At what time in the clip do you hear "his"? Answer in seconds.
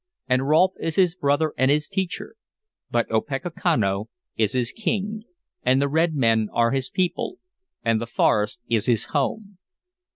0.95-1.13, 1.69-1.87, 4.53-4.71, 6.71-6.89, 8.87-9.11